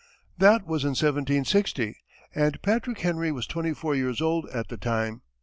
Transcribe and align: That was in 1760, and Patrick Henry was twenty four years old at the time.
That 0.39 0.65
was 0.65 0.81
in 0.83 0.95
1760, 0.97 1.95
and 2.33 2.59
Patrick 2.63 2.97
Henry 3.01 3.31
was 3.31 3.45
twenty 3.45 3.75
four 3.75 3.93
years 3.93 4.19
old 4.19 4.49
at 4.49 4.69
the 4.69 4.77
time. 4.77 5.21